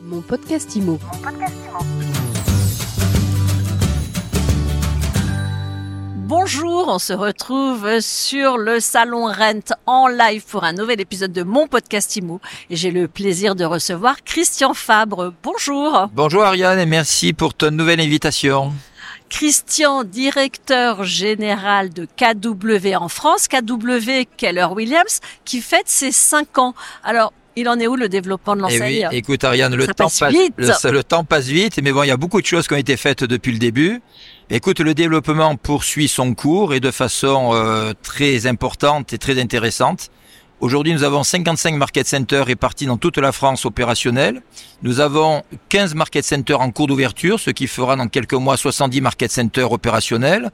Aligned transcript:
Mon 0.00 0.20
podcast 0.20 0.76
IMO. 0.76 0.98
Bonjour, 6.14 6.88
on 6.88 6.98
se 6.98 7.12
retrouve 7.12 8.00
sur 8.00 8.58
le 8.58 8.78
salon 8.78 9.26
Rent 9.26 9.74
en 9.86 10.06
live 10.06 10.44
pour 10.46 10.62
un 10.62 10.72
nouvel 10.72 11.00
épisode 11.00 11.32
de 11.32 11.42
mon 11.42 11.66
podcast 11.66 12.14
IMO 12.14 12.40
et 12.70 12.76
j'ai 12.76 12.92
le 12.92 13.08
plaisir 13.08 13.56
de 13.56 13.64
recevoir 13.64 14.22
Christian 14.24 14.72
Fabre. 14.72 15.34
Bonjour. 15.42 16.08
Bonjour 16.12 16.44
Ariane 16.44 16.78
et 16.78 16.86
merci 16.86 17.32
pour 17.32 17.54
ton 17.54 17.72
nouvelle 17.72 18.00
invitation. 18.00 18.72
Christian, 19.28 20.04
directeur 20.04 21.04
général 21.04 21.90
de 21.90 22.06
KW 22.06 22.94
en 22.96 23.08
France, 23.08 23.46
KW 23.48 24.24
Keller 24.36 24.68
Williams, 24.70 25.20
qui 25.44 25.60
fête 25.60 25.88
ses 25.88 26.12
5 26.12 26.58
ans. 26.58 26.74
Alors, 27.04 27.32
il 27.60 27.68
en 27.68 27.78
est 27.80 27.86
où 27.86 27.96
le 27.96 28.08
développement 28.08 28.54
de 28.56 28.62
Eh 28.70 28.80
oui, 28.80 29.00
l'enseigne? 29.00 29.08
écoute 29.12 29.44
Ariane, 29.44 29.74
le 29.74 29.86
Ça 29.86 29.94
temps 29.94 30.04
passe 30.04 30.32
vite. 30.32 30.54
le, 30.58 30.90
le 30.90 31.04
temps 31.04 31.24
passe 31.24 31.46
vite, 31.46 31.78
mais 31.82 31.92
bon, 31.92 32.02
il 32.02 32.08
y 32.08 32.10
a 32.12 32.16
beaucoup 32.16 32.40
de 32.40 32.46
choses 32.46 32.66
qui 32.68 32.74
ont 32.74 32.78
été 32.78 32.96
faites 32.96 33.24
depuis 33.24 33.52
le 33.52 33.58
début. 33.58 34.00
Écoute, 34.50 34.80
le 34.80 34.94
développement 34.94 35.56
poursuit 35.56 36.08
son 36.08 36.34
cours 36.34 36.72
et 36.74 36.80
de 36.80 36.90
façon 36.90 37.50
euh, 37.52 37.92
très 38.02 38.46
importante 38.46 39.12
et 39.12 39.18
très 39.18 39.40
intéressante. 39.40 40.10
Aujourd'hui, 40.60 40.92
nous 40.92 41.04
avons 41.04 41.22
55 41.22 41.74
market 41.76 42.06
centers 42.08 42.44
répartis 42.46 42.86
dans 42.86 42.96
toute 42.96 43.18
la 43.18 43.30
France 43.30 43.64
opérationnels. 43.64 44.42
Nous 44.82 44.98
avons 45.00 45.42
15 45.68 45.94
market 45.94 46.24
centers 46.24 46.60
en 46.60 46.70
cours 46.72 46.88
d'ouverture, 46.88 47.38
ce 47.38 47.50
qui 47.50 47.66
fera 47.68 47.94
dans 47.94 48.08
quelques 48.08 48.32
mois 48.34 48.56
70 48.56 49.00
market 49.00 49.30
centers 49.30 49.70
opérationnels. 49.70 50.50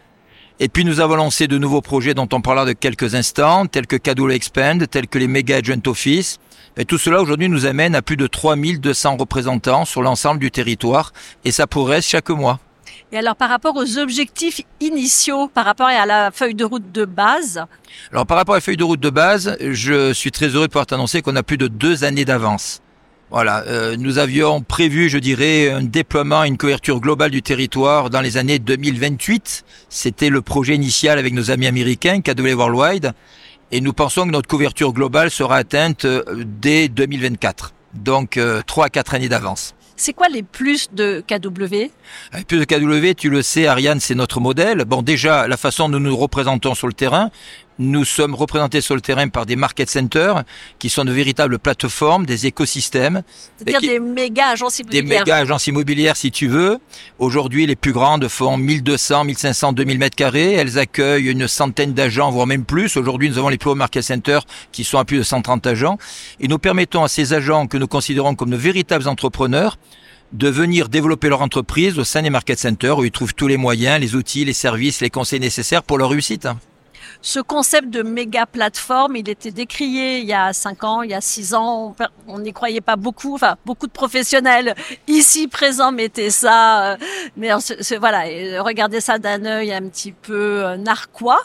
Et 0.60 0.68
puis 0.68 0.84
nous 0.84 1.00
avons 1.00 1.16
lancé 1.16 1.48
de 1.48 1.58
nouveaux 1.58 1.80
projets 1.80 2.14
dont 2.14 2.28
on 2.32 2.40
parlera 2.40 2.64
de 2.64 2.72
quelques 2.72 3.16
instants, 3.16 3.66
tels 3.66 3.88
que 3.88 3.96
Cadeau 3.96 4.30
Expand, 4.30 4.88
tels 4.88 5.08
que 5.08 5.18
les 5.18 5.26
Mega 5.26 5.56
Agent 5.56 5.80
Office. 5.86 6.38
Et 6.76 6.84
tout 6.84 6.96
cela 6.96 7.20
aujourd'hui 7.20 7.48
nous 7.48 7.66
amène 7.66 7.96
à 7.96 8.02
plus 8.02 8.16
de 8.16 8.28
3200 8.28 9.16
représentants 9.16 9.84
sur 9.84 10.00
l'ensemble 10.00 10.38
du 10.38 10.52
territoire 10.52 11.12
et 11.44 11.50
ça 11.50 11.66
progresse 11.66 12.06
chaque 12.06 12.30
mois. 12.30 12.60
Et 13.10 13.18
alors, 13.18 13.36
par 13.36 13.48
rapport 13.48 13.76
aux 13.76 13.98
objectifs 13.98 14.60
initiaux, 14.80 15.48
par 15.48 15.64
rapport 15.64 15.86
à 15.86 16.06
la 16.06 16.30
feuille 16.30 16.54
de 16.54 16.64
route 16.64 16.90
de 16.92 17.04
base, 17.04 17.64
Alors 18.12 18.26
par 18.26 18.36
rapport 18.36 18.54
à 18.54 18.58
la 18.58 18.60
feuille 18.60 18.76
de 18.76 18.84
route 18.84 19.00
de 19.00 19.10
base, 19.10 19.56
je 19.60 20.12
suis 20.12 20.30
très 20.30 20.48
heureux 20.48 20.66
de 20.66 20.70
pouvoir 20.72 20.86
t'annoncer 20.86 21.20
qu'on 21.20 21.36
a 21.36 21.42
plus 21.42 21.58
de 21.58 21.68
deux 21.68 22.04
années 22.04 22.24
d'avance. 22.24 22.80
Voilà, 23.30 23.64
euh, 23.66 23.96
nous 23.96 24.18
avions 24.18 24.60
prévu, 24.60 25.08
je 25.08 25.18
dirais, 25.18 25.70
un 25.70 25.82
déploiement, 25.82 26.44
une 26.44 26.58
couverture 26.58 27.00
globale 27.00 27.30
du 27.30 27.42
territoire 27.42 28.10
dans 28.10 28.20
les 28.20 28.36
années 28.36 28.58
2028. 28.58 29.64
C'était 29.88 30.28
le 30.28 30.42
projet 30.42 30.74
initial 30.74 31.18
avec 31.18 31.32
nos 31.32 31.50
amis 31.50 31.66
américains, 31.66 32.20
KW 32.20 32.52
Worldwide, 32.54 33.12
et 33.72 33.80
nous 33.80 33.92
pensons 33.92 34.26
que 34.26 34.30
notre 34.30 34.48
couverture 34.48 34.92
globale 34.92 35.30
sera 35.30 35.56
atteinte 35.56 36.04
euh, 36.04 36.22
dès 36.44 36.88
2024. 36.88 37.72
Donc 37.94 38.36
euh, 38.36 38.62
trois 38.66 38.86
à 38.86 38.88
quatre 38.90 39.14
années 39.14 39.28
d'avance. 39.28 39.74
c'est 39.96 40.12
quoi 40.12 40.28
les 40.28 40.42
plus 40.42 40.90
de 40.92 41.24
KW 41.26 41.90
Avec 42.32 42.46
plus 42.46 42.58
de 42.58 42.64
KW, 42.64 43.14
tu 43.16 43.30
le 43.30 43.42
sais, 43.42 43.66
Ariane, 43.66 44.00
c'est 44.00 44.14
notre 44.14 44.38
modèle. 44.40 44.84
Bon, 44.84 45.02
déjà, 45.02 45.48
la 45.48 45.56
façon 45.56 45.88
dont 45.88 45.98
nous 45.98 46.10
nous 46.10 46.16
représentons 46.16 46.74
sur 46.74 46.86
le 46.86 46.92
terrain, 46.92 47.30
nous 47.78 48.04
sommes 48.04 48.34
représentés 48.34 48.80
sur 48.80 48.94
le 48.94 49.00
terrain 49.00 49.28
par 49.28 49.46
des 49.46 49.56
market 49.56 49.90
centers 49.90 50.44
qui 50.78 50.88
sont 50.88 51.04
de 51.04 51.12
véritables 51.12 51.58
plateformes, 51.58 52.26
des 52.26 52.46
écosystèmes, 52.46 53.22
C'est-à-dire 53.58 53.80
des 53.80 54.00
méga 54.00 54.48
agences 54.48 54.76
des 54.76 54.98
immobilières. 54.98 55.20
méga 55.20 55.36
agences 55.36 55.66
immobilières, 55.66 56.16
si 56.16 56.30
tu 56.30 56.46
veux. 56.46 56.78
Aujourd'hui, 57.18 57.66
les 57.66 57.76
plus 57.76 57.92
grandes 57.92 58.28
font 58.28 58.56
1200, 58.56 59.24
1500, 59.24 59.72
2000 59.72 59.98
mètres 59.98 60.16
carrés. 60.16 60.52
Elles 60.52 60.78
accueillent 60.78 61.30
une 61.30 61.48
centaine 61.48 61.94
d'agents, 61.94 62.30
voire 62.30 62.46
même 62.46 62.64
plus. 62.64 62.96
Aujourd'hui, 62.96 63.28
nous 63.28 63.38
avons 63.38 63.48
les 63.48 63.58
plus 63.58 63.70
hauts 63.70 63.74
market 63.74 64.02
centers 64.02 64.44
qui 64.72 64.84
sont 64.84 64.98
à 64.98 65.04
plus 65.04 65.18
de 65.18 65.22
130 65.22 65.66
agents. 65.66 65.98
Et 66.40 66.48
nous 66.48 66.58
permettons 66.58 67.02
à 67.02 67.08
ces 67.08 67.32
agents 67.32 67.66
que 67.66 67.76
nous 67.76 67.88
considérons 67.88 68.34
comme 68.34 68.50
de 68.50 68.56
véritables 68.56 69.08
entrepreneurs 69.08 69.78
de 70.32 70.48
venir 70.48 70.88
développer 70.88 71.28
leur 71.28 71.42
entreprise 71.42 71.96
au 71.98 72.02
sein 72.02 72.22
des 72.22 72.30
market 72.30 72.58
centers 72.58 72.98
où 72.98 73.04
ils 73.04 73.12
trouvent 73.12 73.34
tous 73.34 73.46
les 73.46 73.56
moyens, 73.56 74.00
les 74.00 74.16
outils, 74.16 74.44
les 74.44 74.52
services, 74.52 75.00
les 75.00 75.10
conseils 75.10 75.38
nécessaires 75.38 75.84
pour 75.84 75.96
leur 75.96 76.10
réussite. 76.10 76.48
Ce 77.22 77.40
concept 77.40 77.90
de 77.90 78.02
méga 78.02 78.46
plateforme, 78.46 79.16
il 79.16 79.28
était 79.28 79.50
décrié 79.50 80.18
il 80.18 80.26
y 80.26 80.32
a 80.32 80.52
cinq 80.52 80.84
ans, 80.84 81.02
il 81.02 81.10
y 81.10 81.14
a 81.14 81.20
six 81.20 81.54
ans. 81.54 81.94
On 82.26 82.38
n'y 82.38 82.52
croyait 82.52 82.80
pas 82.80 82.96
beaucoup. 82.96 83.34
Enfin, 83.34 83.56
beaucoup 83.64 83.86
de 83.86 83.92
professionnels 83.92 84.74
ici 85.08 85.48
présents 85.48 85.92
mettaient 85.92 86.30
ça. 86.30 86.92
euh, 86.92 86.96
Mais 87.36 87.50
voilà, 87.98 88.24
regardez 88.62 89.00
ça 89.00 89.18
d'un 89.18 89.44
œil 89.44 89.72
un 89.72 89.88
petit 89.88 90.12
peu 90.12 90.64
euh, 90.64 90.76
narquois. 90.76 91.40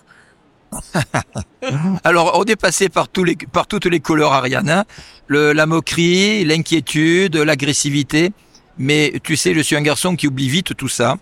Alors, 2.03 2.39
on 2.39 2.43
est 2.45 2.55
passé 2.55 2.89
par, 2.89 3.07
toutes 3.07 3.85
les 3.85 3.99
couleurs, 3.99 4.33
Ariane. 4.33 4.69
hein. 4.69 4.85
La 5.29 5.65
moquerie, 5.65 6.45
l'inquiétude, 6.45 7.35
l'agressivité. 7.37 8.31
Mais 8.79 9.13
tu 9.23 9.35
sais, 9.35 9.53
je 9.53 9.59
suis 9.59 9.75
un 9.75 9.81
garçon 9.81 10.15
qui 10.15 10.25
oublie 10.25 10.47
vite 10.47 10.75
tout 10.75 10.87
ça 10.87 11.17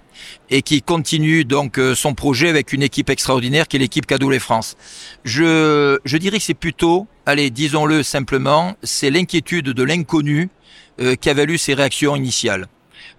et 0.51 0.61
qui 0.61 0.83
continue 0.83 1.43
donc 1.43 1.79
euh, 1.79 1.95
son 1.95 2.13
projet 2.13 2.49
avec 2.49 2.71
une 2.71 2.83
équipe 2.83 3.09
extraordinaire 3.09 3.67
qui 3.67 3.77
est 3.77 3.79
l'équipe 3.79 4.05
Cadolet 4.05 4.37
France. 4.37 4.77
Je, 5.25 5.97
je 6.05 6.17
dirais 6.17 6.37
que 6.37 6.43
c'est 6.43 6.53
plutôt, 6.53 7.07
allez, 7.25 7.49
disons-le 7.49 8.03
simplement, 8.03 8.75
c'est 8.83 9.09
l'inquiétude 9.09 9.65
de 9.65 9.83
l'inconnu 9.83 10.49
euh, 10.99 11.15
qui 11.15 11.31
a 11.31 11.33
valu 11.33 11.57
ses 11.57 11.73
réactions 11.73 12.15
initiales. 12.15 12.67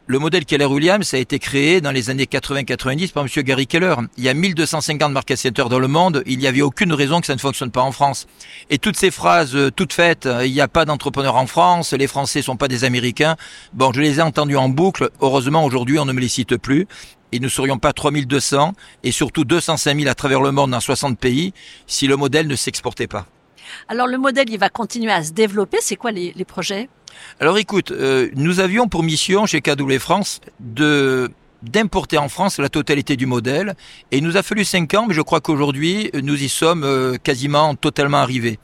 Le 0.06 0.18
modèle 0.18 0.44
Keller 0.44 0.64
Williams 0.64 1.12
a 1.12 1.18
été 1.18 1.38
créé 1.38 1.80
dans 1.80 1.90
les 1.90 2.08
années 2.08 2.24
80-90 2.24 3.12
par 3.12 3.24
Monsieur 3.24 3.42
Gary 3.42 3.66
Keller. 3.66 3.94
Il 4.16 4.24
y 4.24 4.28
a 4.28 4.34
1250 4.34 5.12
market 5.12 5.36
centers 5.36 5.68
dans 5.68 5.78
le 5.78 5.88
monde. 5.88 6.22
Il 6.26 6.38
n'y 6.38 6.46
avait 6.46 6.62
aucune 6.62 6.92
raison 6.92 7.20
que 7.20 7.26
ça 7.26 7.34
ne 7.34 7.40
fonctionne 7.40 7.70
pas 7.70 7.82
en 7.82 7.92
France. 7.92 8.26
Et 8.70 8.78
toutes 8.78 8.96
ces 8.96 9.10
phrases 9.10 9.54
euh, 9.54 9.70
toutes 9.70 9.92
faites, 9.92 10.26
euh, 10.26 10.46
il 10.46 10.52
n'y 10.52 10.60
a 10.60 10.68
pas 10.68 10.84
d'entrepreneurs 10.84 11.36
en 11.36 11.46
France, 11.46 11.92
les 11.92 12.06
Français 12.06 12.42
sont 12.42 12.56
pas 12.56 12.68
des 12.68 12.84
Américains. 12.84 13.36
Bon, 13.74 13.92
je 13.92 14.00
les 14.00 14.18
ai 14.18 14.22
entendues 14.22 14.56
en 14.56 14.68
boucle. 14.68 15.10
Heureusement, 15.20 15.64
aujourd'hui, 15.64 15.98
on 15.98 16.04
ne 16.04 16.12
me 16.12 16.20
les 16.20 16.28
cite 16.28 16.56
plus. 16.56 16.86
Et 17.32 17.38
nous 17.38 17.44
ne 17.44 17.50
serions 17.50 17.78
pas 17.78 17.92
3200 17.92 18.72
et 19.04 19.12
surtout 19.12 19.44
205 19.44 19.98
000 19.98 20.10
à 20.10 20.14
travers 20.14 20.40
le 20.40 20.50
monde 20.50 20.70
dans 20.70 20.80
60 20.80 21.18
pays 21.18 21.52
si 21.86 22.06
le 22.06 22.16
modèle 22.16 22.46
ne 22.46 22.56
s'exportait 22.56 23.06
pas. 23.06 23.26
Alors 23.88 24.06
le 24.06 24.18
modèle, 24.18 24.50
il 24.50 24.58
va 24.58 24.68
continuer 24.68 25.12
à 25.12 25.22
se 25.22 25.32
développer. 25.32 25.78
C'est 25.80 25.96
quoi 25.96 26.10
les, 26.10 26.32
projets? 26.44 26.88
Alors 27.40 27.58
écoute, 27.58 27.90
euh, 27.90 28.28
nous 28.34 28.60
avions 28.60 28.88
pour 28.88 29.02
mission 29.02 29.46
chez 29.46 29.60
KW 29.60 29.98
France 29.98 30.40
de 30.60 31.30
d'importer 31.62 32.18
en 32.18 32.28
France 32.28 32.60
la 32.60 32.68
totalité 32.68 33.16
du 33.16 33.26
modèle 33.26 33.74
et 34.12 34.18
il 34.18 34.24
nous 34.24 34.36
a 34.36 34.44
fallu 34.44 34.64
cinq 34.64 34.94
ans, 34.94 35.06
mais 35.08 35.14
je 35.14 35.22
crois 35.22 35.40
qu'aujourd'hui 35.40 36.08
nous 36.14 36.40
y 36.40 36.48
sommes 36.48 36.84
euh, 36.84 37.16
quasiment 37.16 37.74
totalement 37.74 38.18
arrivés. 38.18 38.60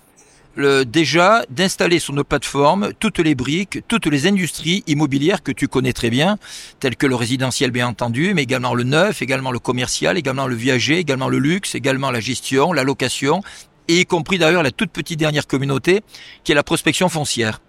Déjà 0.57 1.45
d'installer 1.51 1.99
sur 1.99 2.15
nos 2.15 2.23
plateformes 2.23 2.93
toutes 3.01 3.19
les 3.19 3.35
briques, 3.35 3.81
toutes 3.89 4.07
les 4.07 4.29
industries 4.29 4.85
immobilières 4.87 5.43
que 5.43 5.51
tu 5.51 5.67
connais 5.67 5.93
très 5.93 6.11
bien, 6.11 6.39
telles 6.79 6.95
que 6.95 7.09
le 7.09 7.17
résidentiel 7.17 7.73
bien 7.73 7.89
entendu, 7.89 8.35
mais 8.35 8.45
également 8.45 8.73
le 8.73 8.85
neuf, 8.85 9.21
également 9.21 9.51
le 9.51 9.59
commercial, 9.59 10.17
également 10.17 10.47
le 10.47 10.55
viager, 10.55 10.99
également 10.99 11.29
le 11.29 11.39
luxe, 11.39 11.75
également 11.75 12.13
la 12.13 12.21
gestion, 12.21 12.73
la 12.73 12.85
location, 12.85 13.43
et 13.89 14.01
y 14.01 14.07
compris 14.07 14.39
d'ailleurs 14.39 14.63
la 14.63 14.71
toute 14.71 14.91
petite 14.91 15.19
dernière 15.19 15.47
communauté 15.47 16.03
qui 16.43 16.53
est 16.53 16.55
la 16.55 16.63
prospection 16.63 17.09
foncière. 17.09 17.61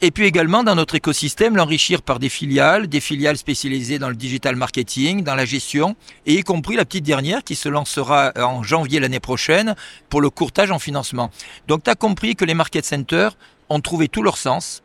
Et 0.00 0.10
puis 0.10 0.26
également 0.26 0.62
dans 0.62 0.74
notre 0.74 0.94
écosystème, 0.94 1.56
l'enrichir 1.56 2.02
par 2.02 2.18
des 2.18 2.28
filiales, 2.28 2.88
des 2.88 3.00
filiales 3.00 3.36
spécialisées 3.36 3.98
dans 3.98 4.08
le 4.08 4.14
digital 4.14 4.56
marketing, 4.56 5.22
dans 5.22 5.34
la 5.34 5.44
gestion, 5.44 5.96
et 6.26 6.34
y 6.34 6.42
compris 6.42 6.76
la 6.76 6.84
petite 6.84 7.04
dernière 7.04 7.42
qui 7.42 7.54
se 7.54 7.68
lancera 7.68 8.32
en 8.36 8.62
janvier 8.62 9.00
l'année 9.00 9.20
prochaine 9.20 9.74
pour 10.08 10.20
le 10.20 10.30
courtage 10.30 10.70
en 10.70 10.78
financement. 10.78 11.30
Donc 11.68 11.84
tu 11.84 11.90
as 11.90 11.94
compris 11.94 12.36
que 12.36 12.44
les 12.44 12.54
market 12.54 12.84
centers 12.84 13.36
ont 13.68 13.80
trouvé 13.80 14.08
tout 14.08 14.22
leur 14.22 14.36
sens. 14.36 14.83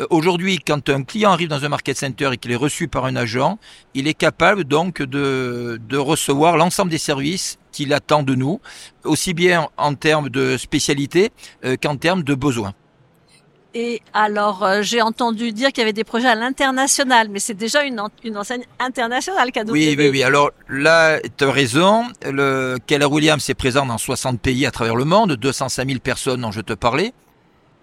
Euh, 0.00 0.06
Aujourd'hui, 0.10 0.58
quand 0.58 0.88
un 0.88 1.02
client 1.04 1.30
arrive 1.32 1.48
dans 1.48 1.64
un 1.64 1.68
market 1.68 1.96
center 1.96 2.30
et 2.32 2.36
qu'il 2.36 2.52
est 2.52 2.56
reçu 2.56 2.88
par 2.88 3.04
un 3.04 3.16
agent, 3.16 3.58
il 3.94 4.06
est 4.06 4.14
capable 4.14 4.64
donc 4.64 5.02
de, 5.02 5.80
de 5.88 5.96
recevoir 5.96 6.56
l'ensemble 6.56 6.90
des 6.90 6.98
services 6.98 7.58
qu'il 7.72 7.92
attend 7.92 8.22
de 8.22 8.34
nous, 8.34 8.60
aussi 9.04 9.34
bien 9.34 9.68
en 9.76 9.94
termes 9.94 10.28
de 10.30 10.56
spécialité 10.56 11.30
euh, 11.64 11.76
qu'en 11.80 11.96
termes 11.96 12.22
de 12.22 12.34
besoins. 12.34 12.74
Et 13.74 14.00
alors, 14.14 14.64
euh, 14.64 14.80
j'ai 14.82 15.02
entendu 15.02 15.52
dire 15.52 15.68
qu'il 15.68 15.82
y 15.82 15.82
avait 15.82 15.92
des 15.92 16.02
projets 16.02 16.26
à 16.28 16.34
l'international, 16.34 17.28
mais 17.28 17.38
c'est 17.38 17.54
déjà 17.54 17.84
une, 17.84 18.00
en- 18.00 18.08
une 18.24 18.36
enseigne 18.38 18.64
internationale, 18.80 19.52
KW. 19.52 19.70
Oui, 19.70 19.94
oui, 19.96 20.08
oui. 20.10 20.22
Alors 20.22 20.50
là, 20.68 21.20
tu 21.36 21.44
as 21.44 21.50
raison. 21.52 22.04
Le 22.24 22.78
Keller 22.86 23.04
Williams 23.04 23.48
est 23.48 23.54
présent 23.54 23.84
dans 23.84 23.98
60 23.98 24.40
pays 24.40 24.64
à 24.64 24.70
travers 24.70 24.96
le 24.96 25.04
monde, 25.04 25.34
205 25.36 25.86
000 25.86 26.00
personnes 26.00 26.40
dont 26.40 26.50
je 26.50 26.62
te 26.62 26.72
parlais. 26.72 27.12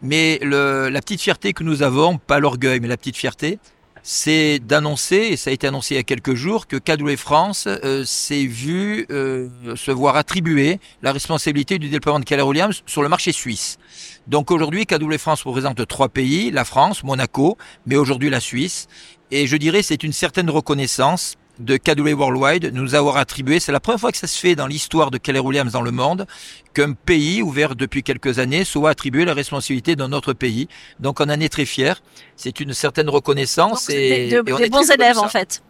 Mais 0.02 0.40
le, 0.42 0.90
la 0.90 1.02
petite 1.02 1.22
fierté 1.22 1.54
que 1.54 1.64
nous 1.64 1.84
avons, 1.84 2.18
pas 2.18 2.40
l'orgueil, 2.40 2.80
mais 2.80 2.88
la 2.88 2.98
petite 2.98 3.18
fierté, 3.18 3.60
c'est 4.08 4.60
d'annoncer, 4.60 5.16
et 5.16 5.36
ça 5.36 5.50
a 5.50 5.54
été 5.54 5.66
annoncé 5.66 5.96
il 5.96 5.98
y 5.98 6.00
a 6.00 6.04
quelques 6.04 6.36
jours, 6.36 6.68
que 6.68 6.78
Cadouet 6.78 7.18
France 7.18 7.68
euh, 7.68 8.06
s'est 8.06 8.46
vu 8.46 9.08
euh, 9.10 9.50
se 9.76 9.90
voir 9.90 10.16
attribuer 10.16 10.80
la 11.02 11.12
responsabilité 11.12 11.80
du 11.80 11.90
déploiement 11.90 12.20
de 12.20 12.26
Keller 12.26 12.44
sur 12.86 13.02
le 13.02 13.10
marché 13.10 13.32
suisse. 13.32 13.80
Donc 14.28 14.52
aujourd'hui, 14.52 14.86
Cadouet 14.86 15.18
France 15.18 15.42
représente 15.42 15.88
trois 15.88 16.10
pays, 16.10 16.52
la 16.52 16.66
France, 16.66 17.04
Monaco, 17.04 17.58
mais 17.88 17.96
aujourd'hui 17.96 18.30
la 18.30 18.40
Suisse. 18.40 18.88
Et 19.32 19.48
je 19.48 19.58
dirais 19.58 19.82
c'est 19.82 20.04
une 20.04 20.14
certaine 20.14 20.52
reconnaissance 20.52 21.36
de 21.60 21.78
KW 21.78 22.14
Worldwide 22.14 22.72
nous 22.74 22.96
avoir 22.96 23.18
attribué, 23.18 23.60
c'est 23.60 23.72
la 23.72 23.80
première 23.80 24.00
fois 24.00 24.12
que 24.12 24.18
ça 24.18 24.28
se 24.28 24.38
fait 24.40 24.56
dans 24.56 24.68
l'histoire 24.68 25.12
de 25.12 25.18
Keller 25.18 25.40
Williams 25.40 25.72
dans 25.72 25.82
le 25.82 25.92
monde, 25.92 26.26
qu'un 26.74 26.94
pays 26.94 27.42
ouvert 27.42 27.76
depuis 27.76 28.04
quelques 28.04 28.40
années 28.40 28.64
soit 28.64 28.90
attribué 28.90 29.26
la 29.26 29.34
responsabilité 29.34 29.96
d'un 29.96 30.12
autre 30.12 30.34
pays. 30.34 30.68
Donc 31.00 31.20
on 31.20 31.26
en 31.26 31.40
est 31.40 31.50
très 31.50 31.66
fiers. 31.66 31.94
C'est 32.36 32.60
une 32.60 32.74
certaine 32.74 33.10
reconnaissance 33.10 33.90
et, 33.90 34.30
des, 34.30 34.36
et 34.36 34.70
bons 34.70 34.90
élèves 34.92 35.18
en 35.18 35.30
fait. 35.30 35.64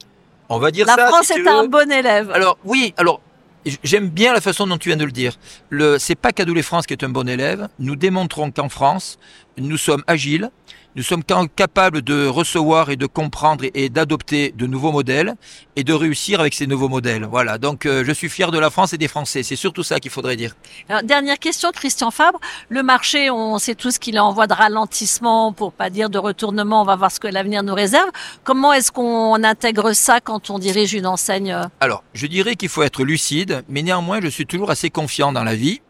On 0.50 0.60
va 0.60 0.72
dire 0.72 0.86
la 0.86 0.96
ça. 0.96 1.02
La 1.02 1.08
France 1.10 1.32
est 1.32 1.48
un 1.48 1.66
bon 1.66 1.92
élève. 1.92 2.32
Alors 2.32 2.58
oui, 2.64 2.94
alors 2.98 3.22
J'aime 3.84 4.10
bien 4.10 4.32
la 4.32 4.42
façon 4.42 4.68
dont 4.68 4.78
tu 4.78 4.90
viens 4.90 4.98
de 4.98 5.06
le 5.06 5.12
dire. 5.12 5.40
Le, 5.70 5.98
c'est 5.98 6.16
pas 6.16 6.32
Cadoulé 6.32 6.62
France 6.62 6.86
qui 6.86 6.94
est 6.94 7.04
un 7.04 7.10
bon 7.10 7.28
élève. 7.28 7.68
Nous 7.80 7.96
démontrons 7.96 8.52
qu'en 8.52 8.70
France, 8.70 9.18
nous 9.58 9.78
sommes 9.78 10.04
agiles, 10.06 10.52
nous 10.96 11.04
sommes 11.04 11.24
capables 11.24 12.02
de 12.02 12.26
recevoir 12.26 12.90
et 12.90 12.96
de 12.96 13.06
comprendre 13.06 13.66
et, 13.74 13.90
d'adopter 13.90 14.54
de 14.56 14.66
nouveaux 14.66 14.94
modèles 14.94 15.36
et 15.76 15.84
de 15.84 15.92
réussir 15.92 16.40
avec 16.40 16.54
ces 16.54 16.68
nouveaux 16.68 16.88
modèles. 16.88 17.28
Voilà. 17.30 17.58
Donc, 17.58 17.86
euh, 17.86 18.06
je 18.06 18.14
suis 18.14 18.30
fier 18.30 18.50
de 18.50 18.58
la 18.58 18.70
France 18.70 18.94
et 18.94 18.98
des 18.98 19.10
Français. 19.10 19.44
C'est 19.44 19.58
surtout 19.58 19.84
ça 19.84 20.00
qu'il 20.00 20.10
faudrait 20.10 20.38
dire. 20.38 20.56
Alors, 20.88 21.04
dernière 21.04 21.38
question, 21.38 21.72
Christian 21.72 22.12
Fabre. 22.12 22.40
Le 22.70 22.82
marché, 22.82 23.30
on 23.30 23.58
sait 23.58 23.76
tous 23.76 23.98
qu'il 23.98 24.16
est 24.16 24.20
en 24.20 24.32
voie 24.32 24.48
de 24.48 24.54
ralentissement, 24.54 25.52
pour 25.52 25.74
pas 25.74 25.90
dire 25.90 26.10
de 26.10 26.18
retournement. 26.18 26.82
On 26.82 26.86
va 26.86 26.96
voir 26.96 27.12
ce 27.12 27.20
que 27.20 27.28
l'avenir 27.28 27.62
nous 27.62 27.74
réserve. 27.74 28.10
Comment 28.46 28.72
est-ce 28.72 28.94
qu'on 28.94 29.44
intègre 29.44 29.92
ça 29.92 30.22
quand 30.22 30.50
on 30.50 30.60
dirige 30.60 30.94
une 30.94 31.08
enseigne? 31.08 31.58
Alors, 31.82 32.04
je 32.14 32.26
dirais 32.26 32.56
qu'il 32.56 32.70
faut 32.70 32.84
être 32.84 33.04
lucide, 33.04 33.64
mais 33.68 33.82
néanmoins, 33.82 34.22
je 34.22 34.28
suis 34.28 34.46
toujours 34.46 34.72
assez 34.72 34.90
confiant 34.90 35.34
dans 35.34 35.44
la 35.44 35.56
vie. 35.56 35.82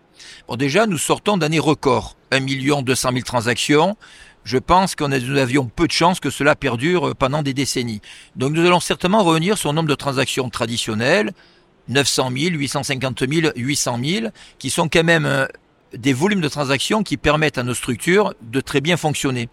Bon, 0.47 0.55
déjà, 0.55 0.87
nous 0.87 0.97
sortons 0.97 1.37
d'années 1.37 1.59
records. 1.59 2.15
1 2.31 2.39
million 2.39 2.81
200 2.81 3.09
000 3.13 3.21
transactions 3.21 3.95
je 4.45 4.59
pense 4.59 4.95
qu'on 4.95 5.09
nous 5.09 5.37
avions 5.37 5.65
peu 5.65 5.87
de 5.87 5.91
chances 5.91 6.19
que 6.19 6.29
cela 6.29 6.55
perdure 6.55 7.15
pendant 7.15 7.41
des 7.41 7.53
décennies. 7.53 8.01
Donc 8.35 8.53
nous 8.53 8.65
allons 8.65 8.79
certainement 8.79 9.23
revenir 9.23 9.57
sur 9.57 9.71
le 9.71 9.75
nombre 9.75 9.89
de 9.89 9.95
transactions 9.95 10.49
traditionnelles, 10.49 11.33
900 11.89 12.29
000, 12.35 12.55
850 12.55 13.23
000, 13.29 13.51
800 13.55 13.99
000, 14.03 14.27
qui 14.59 14.69
sont 14.69 14.87
quand 14.87 15.03
même 15.03 15.25
euh, 15.25 15.47
des 15.93 16.13
volumes 16.13 16.41
de 16.41 16.47
transactions 16.47 17.03
qui 17.03 17.17
permettent 17.17 17.57
à 17.57 17.63
nos 17.63 17.73
structures 17.73 18.33
de 18.41 18.61
très 18.61 18.81
bien 18.81 18.97
fonctionner. 18.97 19.49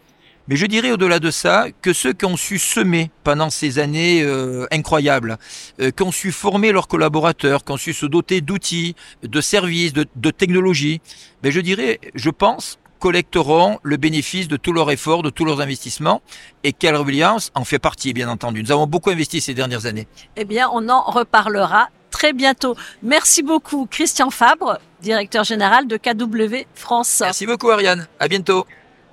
Mais 0.48 0.56
je 0.56 0.66
dirais 0.66 0.90
au-delà 0.90 1.20
de 1.20 1.30
ça 1.30 1.66
que 1.82 1.92
ceux 1.92 2.12
qui 2.12 2.24
ont 2.24 2.36
su 2.36 2.58
semer 2.58 3.10
pendant 3.22 3.48
ces 3.48 3.78
années 3.78 4.22
euh, 4.22 4.66
incroyables, 4.72 5.38
euh, 5.80 5.90
qui 5.90 6.02
ont 6.02 6.10
su 6.10 6.32
former 6.32 6.72
leurs 6.72 6.88
collaborateurs, 6.88 7.64
qui 7.64 7.72
ont 7.72 7.76
su 7.76 7.92
se 7.92 8.06
doter 8.06 8.40
d'outils, 8.40 8.96
de 9.22 9.40
services, 9.40 9.92
de, 9.92 10.04
de 10.16 10.30
technologies, 10.30 11.00
ben 11.42 11.52
je 11.52 11.60
dirais, 11.60 12.00
je 12.14 12.30
pense 12.30 12.78
collecteront 13.02 13.80
le 13.82 13.96
bénéfice 13.96 14.46
de 14.46 14.56
tous 14.56 14.72
leurs 14.72 14.88
efforts, 14.92 15.24
de 15.24 15.30
tous 15.30 15.44
leurs 15.44 15.60
investissements. 15.60 16.22
Et 16.62 16.72
Keller 16.72 16.98
Williams 16.98 17.50
en 17.56 17.64
fait 17.64 17.80
partie, 17.80 18.12
bien 18.12 18.28
entendu. 18.28 18.62
Nous 18.62 18.70
avons 18.70 18.86
beaucoup 18.86 19.10
investi 19.10 19.40
ces 19.40 19.54
dernières 19.54 19.86
années. 19.86 20.06
Eh 20.36 20.44
bien, 20.44 20.70
on 20.72 20.88
en 20.88 21.02
reparlera 21.02 21.88
très 22.12 22.32
bientôt. 22.32 22.76
Merci 23.02 23.42
beaucoup, 23.42 23.88
Christian 23.90 24.30
Fabre, 24.30 24.78
directeur 25.02 25.42
général 25.42 25.88
de 25.88 25.96
KW 25.96 26.64
France. 26.74 27.18
Merci 27.22 27.44
beaucoup, 27.44 27.70
Ariane. 27.70 28.06
À 28.20 28.28
bientôt. 28.28 28.66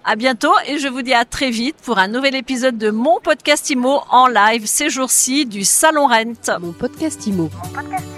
À 0.05 0.15
bientôt 0.15 0.53
et 0.67 0.77
je 0.77 0.87
vous 0.87 1.01
dis 1.01 1.13
à 1.13 1.25
très 1.25 1.49
vite 1.49 1.75
pour 1.83 1.97
un 1.97 2.07
nouvel 2.07 2.35
épisode 2.35 2.77
de 2.77 2.91
mon 2.91 3.19
podcast 3.19 3.71
IMO 3.71 4.01
en 4.11 4.27
live 4.27 4.67
ces 4.67 4.91
jours-ci 4.91 5.47
du 5.47 5.63
Salon 5.63 6.07
Rent. 6.07 6.59
Mon 6.61 6.73
podcast 6.73 7.25
IMO. 7.25 7.49
Mon 7.51 7.69
podcast 7.73 8.08